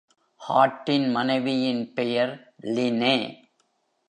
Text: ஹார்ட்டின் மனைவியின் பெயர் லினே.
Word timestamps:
ஹார்ட்டின் 0.41 1.05
மனைவியின் 1.11 1.93
பெயர் 1.93 2.33
லினே. 2.61 3.17